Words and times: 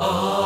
Oh. 0.00 0.37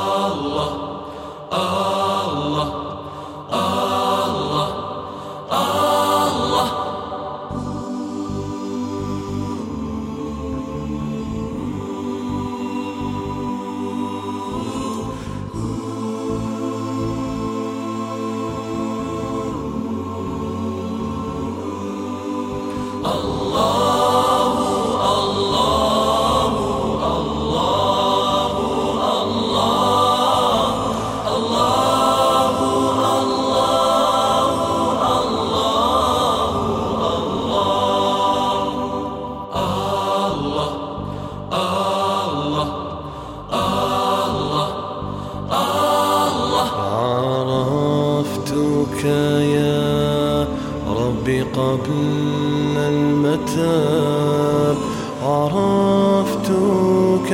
عرفتك 48.52 49.04
يا 49.04 50.46
ربي 50.88 51.42
قبل 51.42 52.76
المتاب. 52.76 54.76
عرفتك 55.24 57.32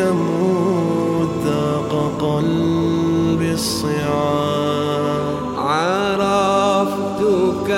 مذاق 1.18 2.12
قلبي 2.20 3.52
الصعاب. 3.52 5.34
عرفتك 5.56 7.70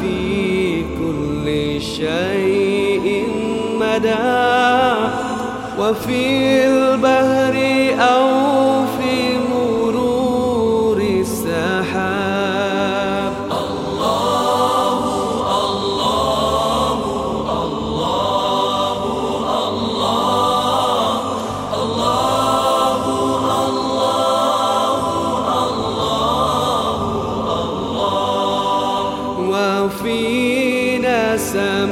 في 0.00 0.82
كل 0.82 1.46
شيء 1.82 3.06
مدى. 3.80 4.38
وفي 5.80 6.22
البهر 6.66 7.77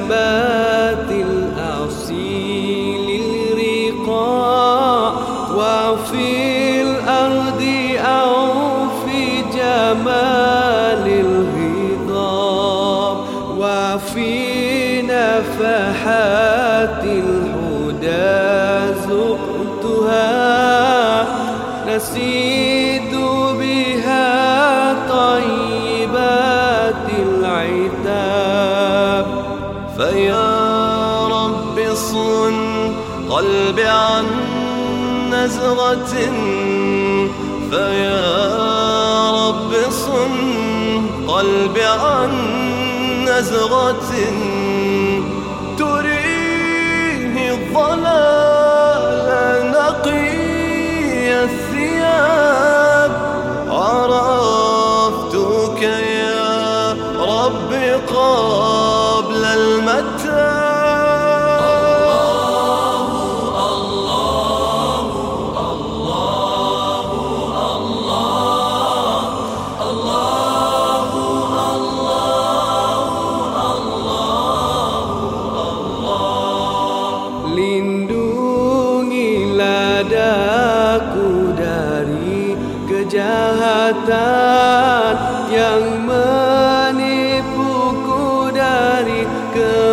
نسمات 0.07 1.11
الأصيل 1.11 3.07
الرقاء 3.53 5.13
وفي 5.57 6.83
الأرض 6.83 7.63
أو 7.99 8.35
في 9.07 9.43
جمال 9.55 11.07
الهضاب 11.87 13.17
وفي 13.59 15.03
نفحات 15.03 17.03
الهدى 17.05 18.47
زقتها 19.09 20.47
نسيت 21.89 23.15
فيا 29.97 31.27
رب 31.27 31.95
صن 31.95 32.95
قلبي 33.31 33.85
عن 33.85 34.27
نزغة 35.31 36.15
فيا 37.71 38.21
رب 39.31 39.73
صن 39.91 41.07
قلبي 41.29 41.85
عن 41.85 42.31
نزغة 43.25 44.13
المتاب 59.99 60.56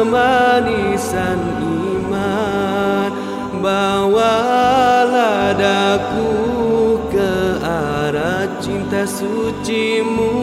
kemanisan 0.04 1.40
iman. 1.64 3.08
Bawalah 3.64 5.56
daku 5.56 7.00
ke 7.08 7.64
arah 7.64 8.52
cinta 8.60 9.08
sucimu. 9.08 10.36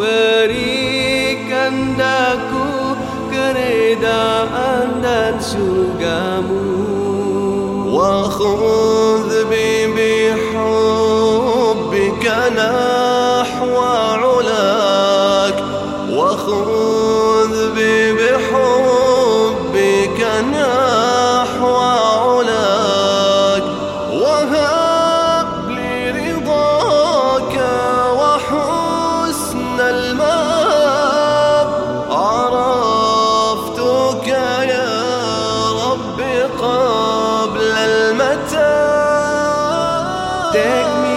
Berikan 0.00 1.92
daku 1.92 2.96
keredaan 3.28 5.04
dan 5.04 5.36
syurgamu 5.36 6.72
Wa 7.92 8.24
khudh 8.32 9.44
bi 9.52 9.92
bi 9.92 10.32
وخذ 16.40 17.74
بي 17.74 18.12
بحبك 18.12 20.20
نحو 20.52 21.76
علاك 21.76 23.62
وهب 24.12 25.48
لي 25.68 26.10
رضاك 26.10 27.54
وحسن 28.18 29.80
المآب 29.80 31.68
عرفتك 32.10 34.28
يا 34.68 34.92
رب 35.84 36.20
قبل 36.62 37.76
المتاب 37.76 38.80
Take 40.52 40.92
me 41.02 41.09